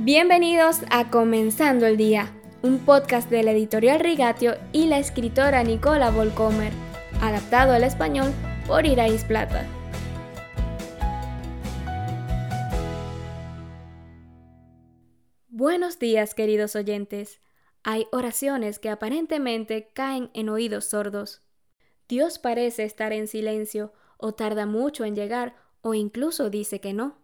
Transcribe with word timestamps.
Bienvenidos 0.00 0.82
a 0.90 1.10
Comenzando 1.10 1.84
el 1.84 1.96
Día, 1.96 2.32
un 2.62 2.78
podcast 2.78 3.28
de 3.28 3.42
la 3.42 3.50
editorial 3.50 3.98
Rigatio 3.98 4.54
y 4.72 4.86
la 4.86 5.00
escritora 5.00 5.64
Nicola 5.64 6.12
Volcomer, 6.12 6.72
adaptado 7.20 7.72
al 7.72 7.82
español 7.82 8.32
por 8.68 8.86
Irais 8.86 9.24
Plata. 9.24 9.66
Buenos 15.48 15.98
días, 15.98 16.36
queridos 16.36 16.76
oyentes. 16.76 17.40
Hay 17.82 18.06
oraciones 18.12 18.78
que 18.78 18.90
aparentemente 18.90 19.88
caen 19.94 20.30
en 20.32 20.48
oídos 20.48 20.84
sordos. 20.84 21.42
Dios 22.08 22.38
parece 22.38 22.84
estar 22.84 23.12
en 23.12 23.26
silencio, 23.26 23.92
o 24.16 24.32
tarda 24.32 24.64
mucho 24.64 25.04
en 25.04 25.16
llegar, 25.16 25.56
o 25.80 25.94
incluso 25.94 26.50
dice 26.50 26.80
que 26.80 26.92
no. 26.92 27.18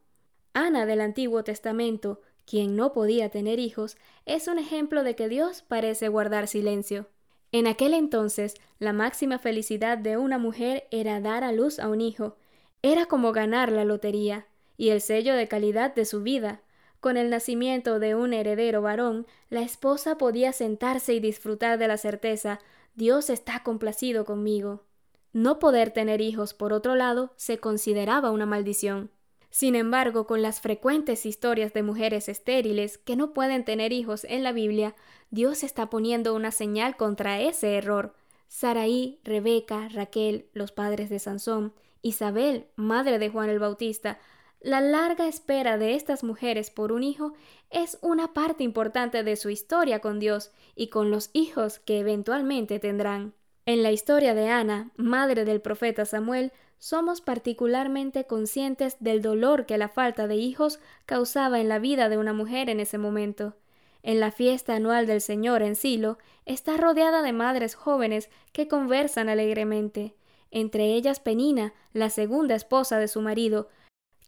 Ana 0.55 0.87
del 0.87 1.01
Antiguo 1.01 1.45
Testamento 1.45 2.21
quien 2.47 2.77
no 2.77 2.93
podía 2.93 3.29
tener 3.31 3.59
hijos, 3.59 3.97
es 4.27 4.49
un 4.49 4.59
ejemplo 4.59 5.03
de 5.03 5.15
que 5.15 5.29
Dios 5.29 5.63
parece 5.63 6.09
guardar 6.09 6.49
silencio. 6.49 7.09
En 7.53 7.67
aquel 7.67 7.95
entonces, 7.95 8.55
la 8.79 8.93
máxima 8.93 9.39
felicidad 9.39 9.97
de 9.97 10.17
una 10.17 10.39
mujer 10.39 10.89
era 10.91 11.21
dar 11.21 11.45
a 11.45 11.53
luz 11.53 11.79
a 11.79 11.89
un 11.89 12.01
hijo. 12.01 12.37
Era 12.83 13.07
como 13.07 13.33
ganar 13.33 13.71
la 13.71 13.85
lotería 13.85 14.47
y 14.77 14.91
el 14.91 15.01
sello 15.01 15.35
de 15.35 15.49
calidad 15.49 15.95
de 15.95 16.05
su 16.05 16.23
vida. 16.23 16.63
Con 17.01 17.17
el 17.17 17.31
nacimiento 17.31 17.99
de 17.99 18.15
un 18.15 18.33
heredero 18.33 18.83
varón, 18.83 19.27
la 19.51 19.63
esposa 19.63 20.19
podía 20.19 20.53
sentarse 20.53 21.15
y 21.15 21.21
disfrutar 21.21 21.79
de 21.79 21.89
la 21.89 21.97
certeza 21.97 22.61
Dios 22.95 23.29
está 23.29 23.63
complacido 23.63 24.25
conmigo. 24.25 24.85
No 25.33 25.59
poder 25.59 25.91
tener 25.91 26.21
hijos, 26.21 26.55
por 26.55 26.73
otro 26.73 26.95
lado, 26.95 27.33
se 27.37 27.59
consideraba 27.59 28.31
una 28.31 28.47
maldición. 28.47 29.11
Sin 29.55 29.77
embargo, 29.77 30.27
con 30.27 30.43
las 30.43 30.61
frecuentes 30.61 31.25
historias 31.25 31.73
de 31.73 31.85
mujeres 31.85 32.29
estériles 32.29 32.99
que 32.99 33.15
no 33.15 33.33
pueden 33.33 33.65
tener 33.65 33.93
hijos 33.93 34.25
en 34.25 34.43
la 34.43 34.51
Biblia, 34.51 34.97
Dios 35.31 35.63
está 35.63 35.91
poniendo 35.91 36.35
una 36.35 36.51
señal 36.51 36.97
contra 36.97 37.41
ese 37.41 37.77
error. 37.77 38.17
Saraí, 38.49 39.21
Rebeca, 39.23 39.89
Raquel, 39.91 40.49
los 40.55 40.73
padres 40.73 41.09
de 41.09 41.21
Sansón, 41.21 41.73
Isabel, 42.03 42.67
madre 42.75 43.21
de 43.21 43.31
Juan 43.31 43.49
el 43.49 43.61
Bautista, 43.61 44.19
la 44.59 44.81
larga 44.81 45.29
espera 45.29 45.79
de 45.79 45.95
estas 45.95 46.25
mujeres 46.25 46.73
por 46.73 46.91
un 46.91 47.05
hijo 47.05 47.35
es 47.71 47.97
una 48.01 48.33
parte 48.33 48.65
importante 48.65 49.23
de 49.23 49.37
su 49.37 49.51
historia 49.51 50.01
con 50.01 50.19
Dios 50.19 50.51
y 50.75 50.89
con 50.89 51.13
los 51.13 51.31
hijos 51.33 51.79
que 51.79 52.01
eventualmente 52.01 52.81
tendrán. 52.81 53.35
En 53.67 53.83
la 53.83 53.93
historia 53.93 54.35
de 54.35 54.49
Ana, 54.49 54.91
madre 54.97 55.45
del 55.45 55.61
profeta 55.61 56.05
Samuel, 56.05 56.53
somos 56.79 57.23
particularmente 57.23 58.27
conscientes 58.27 58.97
del 59.01 59.23
dolor 59.23 59.65
que 59.65 59.79
la 59.79 59.89
falta 59.89 60.27
de 60.27 60.37
hijos 60.37 60.81
causaba 61.07 61.61
en 61.61 61.69
la 61.69 61.79
vida 61.79 62.11
de 62.11 62.19
una 62.19 62.35
mujer 62.35 62.69
en 62.69 62.79
ese 62.79 62.99
momento. 62.99 63.57
En 64.03 64.21
la 64.21 64.31
fiesta 64.31 64.75
anual 64.75 65.07
del 65.07 65.23
Señor 65.23 65.63
en 65.63 65.77
Silo, 65.77 66.19
está 66.45 66.77
rodeada 66.77 67.23
de 67.23 67.33
madres 67.33 67.75
jóvenes 67.75 68.29
que 68.53 68.69
conversan 68.69 69.31
alegremente, 69.31 70.15
entre 70.51 70.93
ellas 70.93 71.21
Penina, 71.21 71.73
la 71.95 72.11
segunda 72.11 72.55
esposa 72.55 72.99
de 72.99 73.09
su 73.09 73.23
marido, 73.23 73.71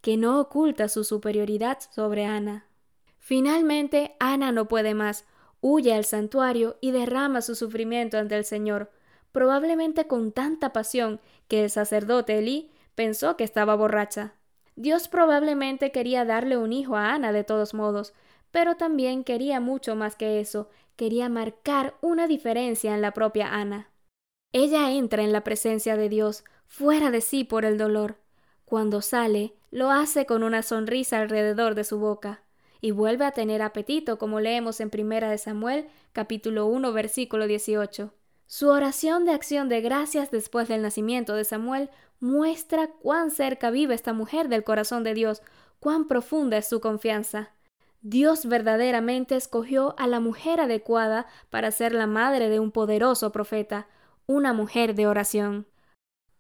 que 0.00 0.16
no 0.16 0.40
oculta 0.40 0.88
su 0.88 1.04
superioridad 1.04 1.78
sobre 1.90 2.24
Ana. 2.24 2.66
Finalmente, 3.18 4.16
Ana 4.18 4.50
no 4.50 4.66
puede 4.66 4.94
más, 4.94 5.26
huye 5.60 5.92
al 5.92 6.06
santuario 6.06 6.78
y 6.80 6.92
derrama 6.92 7.42
su 7.42 7.54
sufrimiento 7.54 8.16
ante 8.16 8.36
el 8.36 8.46
Señor, 8.46 8.90
probablemente 9.36 10.06
con 10.06 10.32
tanta 10.32 10.72
pasión 10.72 11.20
que 11.46 11.62
el 11.62 11.68
sacerdote 11.68 12.38
Elí 12.38 12.70
pensó 12.94 13.36
que 13.36 13.44
estaba 13.44 13.74
borracha. 13.74 14.32
Dios 14.76 15.08
probablemente 15.08 15.92
quería 15.92 16.24
darle 16.24 16.56
un 16.56 16.72
hijo 16.72 16.96
a 16.96 17.12
Ana 17.12 17.32
de 17.32 17.44
todos 17.44 17.74
modos, 17.74 18.14
pero 18.50 18.76
también 18.76 19.24
quería 19.24 19.60
mucho 19.60 19.94
más 19.94 20.16
que 20.16 20.40
eso, 20.40 20.70
quería 20.96 21.28
marcar 21.28 21.96
una 22.00 22.26
diferencia 22.26 22.94
en 22.94 23.02
la 23.02 23.12
propia 23.12 23.52
Ana. 23.52 23.90
Ella 24.52 24.90
entra 24.92 25.22
en 25.22 25.32
la 25.32 25.44
presencia 25.44 25.98
de 25.98 26.08
Dios, 26.08 26.42
fuera 26.66 27.10
de 27.10 27.20
sí 27.20 27.44
por 27.44 27.66
el 27.66 27.76
dolor. 27.76 28.16
Cuando 28.64 29.02
sale, 29.02 29.52
lo 29.70 29.91
hace 29.91 30.25
con 30.25 30.44
una 30.44 30.62
sonrisa 30.62 31.19
alrededor 31.19 31.75
de 31.75 31.84
su 31.84 31.98
boca, 31.98 32.41
y 32.80 32.91
vuelve 32.92 33.26
a 33.26 33.32
tener 33.32 33.60
apetito, 33.60 34.16
como 34.16 34.41
leemos 34.41 34.80
en 34.80 34.88
Primera 34.88 35.28
de 35.28 35.36
Samuel, 35.36 35.88
capítulo 36.14 36.64
1, 36.69 36.91
versículo 36.94 37.46
18. 37.46 38.14
Su 38.46 38.68
oración 38.68 39.24
de 39.24 39.32
acción 39.32 39.68
de 39.68 39.80
gracias 39.80 40.30
después 40.30 40.68
del 40.68 40.82
nacimiento 40.82 41.34
de 41.34 41.44
Samuel 41.44 41.90
muestra 42.20 42.88
cuán 42.88 43.30
cerca 43.30 43.70
vive 43.70 43.94
esta 43.94 44.12
mujer 44.12 44.48
del 44.48 44.62
corazón 44.62 45.02
de 45.02 45.14
Dios, 45.14 45.42
cuán 45.80 46.06
profunda 46.06 46.56
es 46.56 46.68
su 46.68 46.80
confianza. 46.80 47.50
Dios 48.02 48.46
verdaderamente 48.46 49.34
escogió 49.34 49.96
a 49.98 50.06
la 50.06 50.20
mujer 50.20 50.60
adecuada 50.60 51.26
para 51.50 51.72
ser 51.72 51.92
la 51.92 52.06
madre 52.06 52.48
de 52.48 52.60
un 52.60 52.70
poderoso 52.70 53.32
profeta, 53.32 53.88
una 54.26 54.52
mujer 54.52 54.94
de 54.94 55.08
oración. 55.08 55.66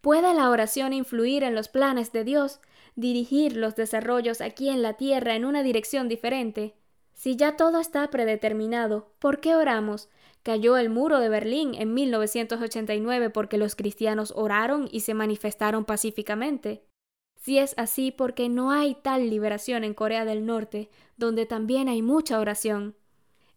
¿Puede 0.00 0.32
la 0.32 0.50
oración 0.50 0.92
influir 0.92 1.42
en 1.42 1.56
los 1.56 1.68
planes 1.68 2.12
de 2.12 2.22
Dios, 2.22 2.60
dirigir 2.94 3.56
los 3.56 3.74
desarrollos 3.74 4.40
aquí 4.40 4.68
en 4.68 4.80
la 4.80 4.92
tierra 4.92 5.34
en 5.34 5.44
una 5.44 5.64
dirección 5.64 6.08
diferente? 6.08 6.76
Si 7.14 7.34
ya 7.34 7.56
todo 7.56 7.80
está 7.80 8.08
predeterminado, 8.10 9.10
¿por 9.18 9.40
qué 9.40 9.56
oramos? 9.56 10.08
Cayó 10.46 10.76
el 10.76 10.90
muro 10.90 11.18
de 11.18 11.28
Berlín 11.28 11.74
en 11.74 11.92
1989 11.92 13.30
porque 13.30 13.58
los 13.58 13.74
cristianos 13.74 14.32
oraron 14.36 14.88
y 14.92 15.00
se 15.00 15.12
manifestaron 15.12 15.84
pacíficamente. 15.84 16.86
Si 17.34 17.58
es 17.58 17.74
así, 17.76 18.12
porque 18.12 18.48
no 18.48 18.70
hay 18.70 18.94
tal 18.94 19.28
liberación 19.28 19.82
en 19.82 19.92
Corea 19.92 20.24
del 20.24 20.46
Norte, 20.46 20.88
donde 21.16 21.46
también 21.46 21.88
hay 21.88 22.00
mucha 22.00 22.38
oración. 22.38 22.94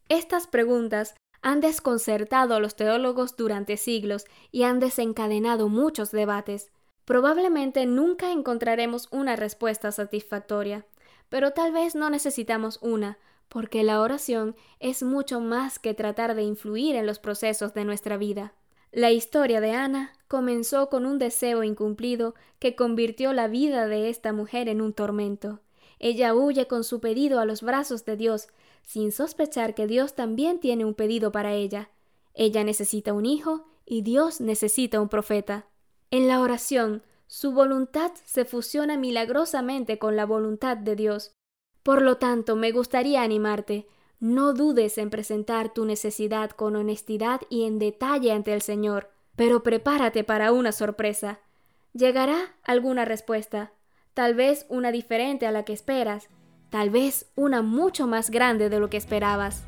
Estas 0.07 0.47
preguntas 0.47 1.13
han 1.43 1.61
desconcertado 1.61 2.55
a 2.55 2.59
los 2.59 2.75
teólogos 2.75 3.37
durante 3.37 3.77
siglos 3.77 4.25
y 4.51 4.63
han 4.63 4.79
desencadenado 4.79 5.69
muchos 5.69 6.09
debates. 6.09 6.71
Probablemente 7.05 7.85
nunca 7.85 8.31
encontraremos 8.31 9.09
una 9.11 9.35
respuesta 9.35 9.91
satisfactoria, 9.91 10.87
pero 11.29 11.51
tal 11.51 11.71
vez 11.71 11.93
no 11.93 12.09
necesitamos 12.09 12.79
una, 12.81 13.19
porque 13.49 13.83
la 13.83 13.99
oración 13.99 14.55
es 14.79 15.03
mucho 15.03 15.41
más 15.41 15.79
que 15.79 15.93
tratar 15.93 16.35
de 16.35 16.43
influir 16.43 16.95
en 16.95 17.05
los 17.05 17.19
procesos 17.19 17.73
de 17.73 17.83
nuestra 17.83 18.17
vida. 18.17 18.53
La 18.91 19.11
historia 19.11 19.59
de 19.61 19.71
Ana 19.71 20.13
comenzó 20.27 20.89
con 20.89 21.05
un 21.05 21.19
deseo 21.19 21.63
incumplido 21.63 22.35
que 22.59 22.75
convirtió 22.75 23.33
la 23.33 23.47
vida 23.47 23.87
de 23.87 24.09
esta 24.09 24.33
mujer 24.33 24.69
en 24.69 24.81
un 24.81 24.93
tormento. 24.93 25.59
Ella 25.99 26.33
huye 26.33 26.67
con 26.67 26.83
su 26.83 26.99
pedido 26.99 27.39
a 27.39 27.45
los 27.45 27.61
brazos 27.61 28.05
de 28.05 28.15
Dios, 28.15 28.47
sin 28.83 29.11
sospechar 29.11 29.75
que 29.75 29.85
Dios 29.85 30.15
también 30.15 30.59
tiene 30.59 30.85
un 30.85 30.93
pedido 30.93 31.31
para 31.31 31.53
ella. 31.53 31.89
Ella 32.33 32.63
necesita 32.63 33.13
un 33.13 33.25
hijo 33.25 33.67
y 33.85 34.01
Dios 34.01 34.39
necesita 34.41 35.01
un 35.01 35.09
profeta. 35.09 35.67
En 36.09 36.27
la 36.27 36.39
oración, 36.39 37.03
su 37.27 37.51
voluntad 37.51 38.11
se 38.23 38.45
fusiona 38.45 38.97
milagrosamente 38.97 39.99
con 39.99 40.15
la 40.15 40.25
voluntad 40.25 40.77
de 40.77 40.95
Dios. 40.95 41.35
Por 41.83 42.01
lo 42.01 42.17
tanto, 42.17 42.55
me 42.55 42.71
gustaría 42.71 43.21
animarte. 43.21 43.87
No 44.19 44.53
dudes 44.53 44.97
en 44.97 45.09
presentar 45.09 45.73
tu 45.73 45.85
necesidad 45.85 46.51
con 46.51 46.75
honestidad 46.75 47.41
y 47.49 47.63
en 47.63 47.79
detalle 47.79 48.31
ante 48.31 48.53
el 48.53 48.61
Señor, 48.61 49.09
pero 49.35 49.63
prepárate 49.63 50.23
para 50.23 50.51
una 50.51 50.71
sorpresa. 50.71 51.39
Llegará 51.93 52.55
alguna 52.63 53.05
respuesta, 53.05 53.71
tal 54.13 54.35
vez 54.35 54.65
una 54.69 54.91
diferente 54.91 55.47
a 55.47 55.51
la 55.51 55.63
que 55.63 55.73
esperas, 55.73 56.27
tal 56.69 56.89
vez 56.89 57.31
una 57.35 57.61
mucho 57.61 58.07
más 58.07 58.29
grande 58.29 58.69
de 58.69 58.79
lo 58.79 58.89
que 58.89 58.97
esperabas. 58.97 59.63